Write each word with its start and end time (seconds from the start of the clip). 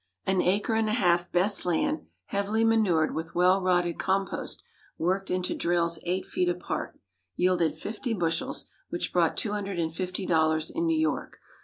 _An 0.33 0.41
acre 0.41 0.73
and 0.73 0.89
a 0.89 0.93
half 0.93 1.31
best 1.31 1.63
land, 1.63 2.07
heavily 2.25 2.63
manured 2.63 3.13
with 3.13 3.35
well 3.35 3.61
rotted 3.61 3.99
compost 3.99 4.63
worked 4.97 5.29
into 5.29 5.53
drills 5.53 5.99
eight 6.05 6.25
feet 6.25 6.49
apart: 6.49 6.99
yielded 7.35 7.75
fifty 7.77 8.15
bushels, 8.15 8.65
which 8.89 9.13
brought 9.13 9.37
two 9.37 9.51
hundred 9.51 9.77
and 9.77 9.93
fifty 9.93 10.25
dollars 10.25 10.71
in 10.71 10.87
New 10.87 10.97
York. 10.99 11.37